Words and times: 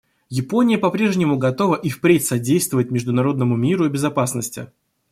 Япония 0.31 0.79
по-прежнему 0.79 1.37
готова 1.37 1.75
и 1.75 1.89
впредь 1.89 2.25
содействовать 2.25 2.89
международному 2.89 3.55
миру 3.55 3.85
и 3.85 3.89
безопасности. 3.89 4.69